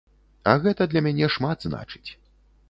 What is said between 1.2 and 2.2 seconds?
шмат значыць.